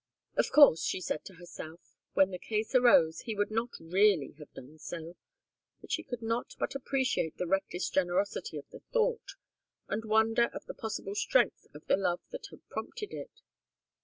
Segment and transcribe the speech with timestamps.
[0.35, 1.79] Of course, she said to herself,
[2.13, 5.15] when the case arose he would not really have done so,
[5.79, 9.35] but she could not but appreciate the reckless generosity of the thought,
[9.87, 13.41] and wonder at the possible strength of the love that had prompted it.